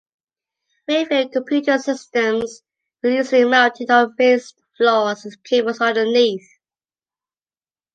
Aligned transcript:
Mainframe 0.89 1.31
computer 1.31 1.77
systems 1.77 2.63
were 3.03 3.11
usually 3.11 3.45
mounted 3.45 3.91
on 3.91 4.15
raised 4.17 4.59
floors 4.75 5.23
with 5.25 5.43
cables 5.43 5.79
underneath. 5.79 6.49